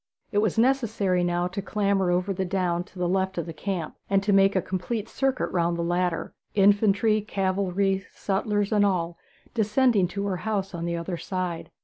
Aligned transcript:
It 0.31 0.39
was 0.39 0.57
necessary 0.57 1.23
now 1.23 1.47
to 1.49 1.61
clamber 1.61 2.09
over 2.09 2.33
the 2.33 2.43
down 2.43 2.83
to 2.85 2.97
the 2.97 3.07
left 3.07 3.37
of 3.37 3.45
the 3.45 3.53
camp, 3.53 3.95
and 4.09 4.27
make 4.33 4.55
a 4.55 4.59
complete 4.63 5.07
circuit 5.07 5.51
round 5.51 5.77
the 5.77 5.83
latter 5.83 6.33
infantry, 6.55 7.21
cavalry, 7.21 8.03
sutlers, 8.15 8.71
and 8.71 8.83
all 8.83 9.19
descending 9.53 10.07
to 10.07 10.25
her 10.25 10.37
house 10.37 10.73
on 10.73 10.85
the 10.85 10.97
other 10.97 11.17
side. 11.17 11.69